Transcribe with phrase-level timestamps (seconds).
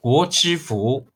[0.00, 1.06] 国之福，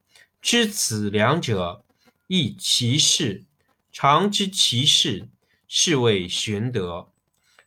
[0.43, 1.83] 知此两者，
[2.27, 3.47] 亦其事。
[3.91, 5.27] 常知其事，
[5.67, 7.09] 是谓玄德。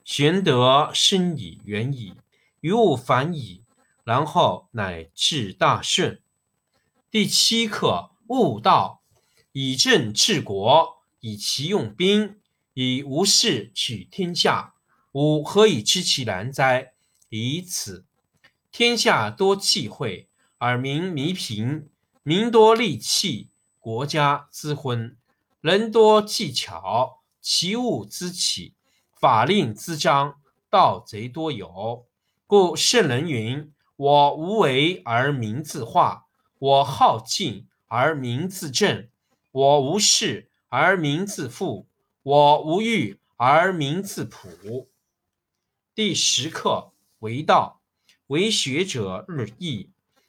[0.03, 2.14] 玄德深矣，远矣，
[2.59, 3.64] 于物反矣，
[4.03, 6.22] 然后乃至大顺。
[7.09, 9.02] 第七课：悟道，
[9.53, 12.38] 以政治国，以其用兵，
[12.75, 14.75] 以无事取天下。
[15.13, 16.94] 吾何以知其然哉？
[17.30, 18.06] 以此。
[18.72, 20.27] 天下多忌讳。
[20.59, 21.88] 耳民弥贫，
[22.23, 25.16] 民多利器，国家之昏；
[25.61, 28.73] 人多技巧，其物滋起；
[29.13, 32.08] 法令滋章，盗贼多有。
[32.47, 36.25] 故圣人云：“我无为而民自化，
[36.58, 39.08] 我好静而民自正，
[39.52, 41.88] 我无事而民自富，
[42.23, 44.89] 我无欲而民自朴。”
[45.94, 47.81] 第十课为道，
[48.25, 49.91] 为学者日益。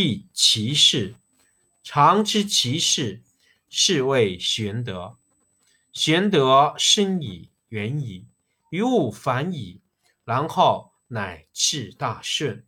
[0.00, 1.16] 亦其事，
[1.82, 3.20] 常知其事，
[3.68, 5.16] 是谓玄德。
[5.92, 8.24] 玄德深矣，远矣，
[8.70, 9.80] 于物反矣，
[10.24, 12.64] 然后乃至大顺。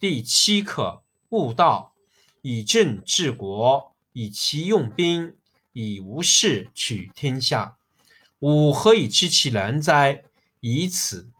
[0.00, 1.94] 第七课：悟道，
[2.42, 5.36] 以政治国，以其用兵，
[5.72, 7.78] 以无事取天下。
[8.40, 10.24] 吾何以知其然哉？
[10.58, 11.30] 以此。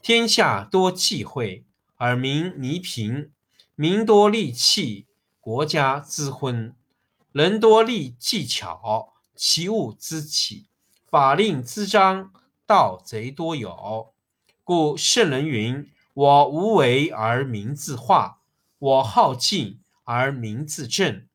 [0.00, 1.66] 天下多忌讳，
[1.96, 3.30] 而民弥贫。
[3.74, 5.06] 民多利器，
[5.40, 6.74] 国家之昏；
[7.32, 10.66] 人多利技巧，其物滋起；
[11.08, 12.30] 法令滋章，
[12.66, 14.12] 盗贼多有。
[14.62, 18.42] 故圣人云：“我无为而民自化，
[18.78, 21.26] 我好静而民自正，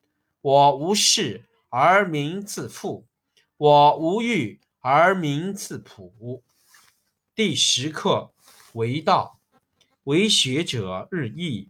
[0.41, 3.07] 我无事而民自富，
[3.57, 6.43] 我无欲而民自朴。”
[7.33, 8.31] 第十课
[8.73, 9.39] 为道，
[10.03, 11.69] 为学者日益。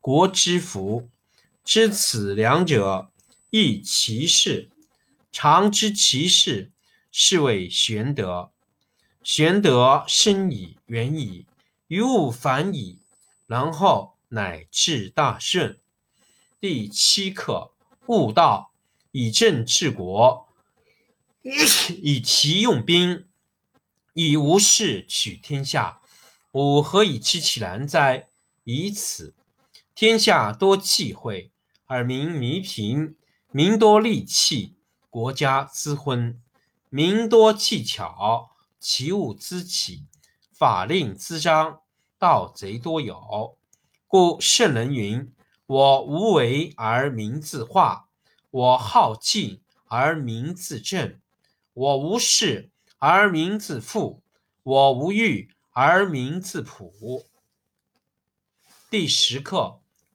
[0.00, 1.10] 国之福，
[1.62, 3.10] 知此两者，
[3.50, 4.70] 亦其事。
[5.30, 6.72] 常知其事，
[7.12, 8.50] 是谓玄德。
[9.22, 11.44] 玄德深矣，远矣，
[11.88, 13.00] 于物反矣，
[13.46, 15.78] 然后乃至大顺。
[16.58, 17.72] 第七课：
[18.06, 18.72] 悟道，
[19.12, 20.48] 以政治国，
[21.42, 23.26] 以其用兵，
[24.14, 26.00] 以无事取天下。
[26.52, 28.28] 吾何以知其然哉？
[28.64, 29.34] 以此。
[29.94, 31.52] 天下多忌讳，
[31.86, 33.16] 而民弥贫；
[33.50, 34.76] 民多利器，
[35.10, 36.38] 国家滋昏；
[36.88, 40.06] 民多技巧，其物滋起；
[40.52, 41.80] 法令滋章，
[42.18, 43.58] 盗贼多有。
[44.06, 45.32] 故圣人云
[45.66, 48.08] ：“我无为而民自化，
[48.50, 51.20] 我好静而民自正，
[51.74, 54.22] 我无事而民自富，
[54.62, 57.26] 我无欲。”而民自朴。
[58.90, 59.79] 第十课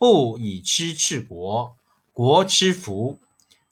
[0.00, 1.76] 不以知治国，
[2.14, 3.20] 国之福。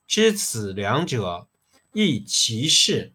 [0.07, 1.49] 知此两者，
[1.95, 3.15] 亦其事。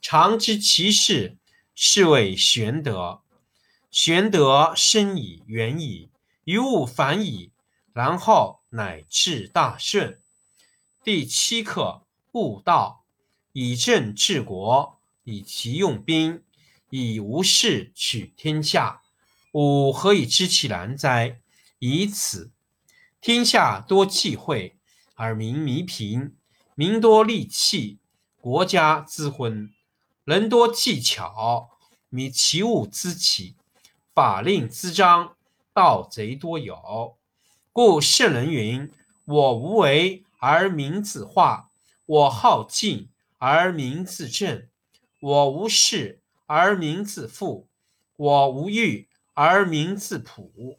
[0.00, 1.36] 常知其事，
[1.76, 3.20] 是谓玄德。
[3.92, 6.10] 玄德深以，远矣，
[6.42, 7.52] 于物反矣，
[7.92, 10.20] 然后乃至大顺。
[11.04, 12.02] 第七课：
[12.32, 13.04] 悟道，
[13.52, 14.98] 以政治国。
[15.22, 16.42] 以其用兵，
[16.90, 19.02] 以无事取天下。
[19.52, 21.40] 吾何以知其然哉？
[21.78, 22.50] 以此。
[23.20, 24.76] 天下多忌讳，
[25.14, 26.34] 而民弥贫；
[26.74, 27.98] 民多利器，
[28.40, 29.70] 国家滋昏；
[30.24, 31.70] 人多技巧，
[32.08, 33.56] 米其物滋起；
[34.14, 35.36] 法令滋章，
[35.72, 37.16] 盗贼多有。
[37.72, 38.90] 故圣人云
[39.26, 41.70] ：“我无为而民自化，
[42.06, 43.08] 我好静
[43.38, 44.68] 而民自正。”
[45.20, 47.68] 我无事而民自富，
[48.14, 50.78] 我无欲而民自朴。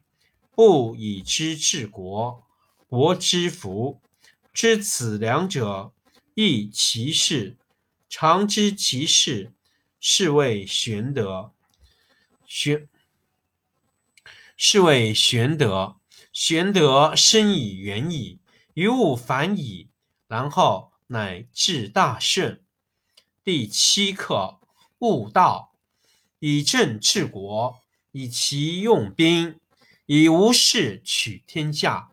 [0.61, 2.43] 不以知治国，
[2.85, 3.99] 国之福。
[4.53, 5.91] 知此两者，
[6.35, 7.57] 亦其事。
[8.07, 9.53] 常知其事，
[9.99, 11.51] 是谓玄德。
[12.45, 12.87] 玄，
[14.55, 15.95] 是谓玄德。
[16.31, 18.39] 玄德深以，远矣，
[18.75, 19.89] 于物反矣，
[20.27, 20.91] 然后。
[21.07, 22.63] 乃至大顺。
[23.43, 24.59] 第七课：
[24.99, 25.73] 悟道，
[26.37, 27.79] 以政治国，
[28.11, 29.59] 以其用兵，
[30.13, 32.11] 以无事取天下。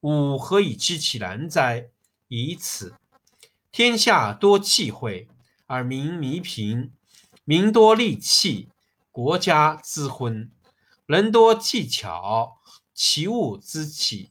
[0.00, 1.88] 吾何以知其然哉？
[2.28, 2.94] 以此。
[3.72, 5.26] 天下多忌讳，
[5.64, 6.90] 而民弥贫；
[7.44, 8.68] 民多利器，
[9.10, 10.50] 国家滋昏；
[11.06, 12.58] 人多技巧，
[12.92, 14.28] 其物滋起；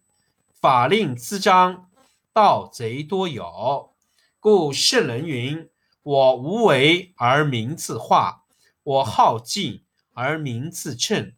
[0.54, 1.90] 法令滋章，
[2.32, 3.96] 盗贼多有。
[4.40, 5.68] 故圣人云
[6.04, 8.44] ：“我无为而民自化，
[8.84, 9.84] 我好静
[10.14, 11.34] 而民自正，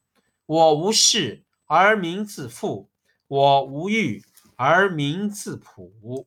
[0.45, 2.90] 我无事而民自富，
[3.28, 4.24] 我无欲
[4.56, 6.26] 而民自朴。